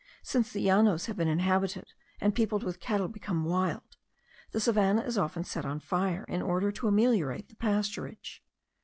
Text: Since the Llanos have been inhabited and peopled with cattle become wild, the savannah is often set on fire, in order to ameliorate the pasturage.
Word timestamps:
Since 0.23 0.51
the 0.51 0.65
Llanos 0.65 1.05
have 1.05 1.15
been 1.15 1.27
inhabited 1.27 1.93
and 2.19 2.33
peopled 2.33 2.63
with 2.63 2.79
cattle 2.79 3.07
become 3.07 3.45
wild, 3.45 3.83
the 4.49 4.59
savannah 4.59 5.03
is 5.03 5.15
often 5.15 5.43
set 5.43 5.63
on 5.63 5.79
fire, 5.79 6.23
in 6.27 6.41
order 6.41 6.71
to 6.71 6.87
ameliorate 6.87 7.49
the 7.49 7.55
pasturage. 7.55 8.39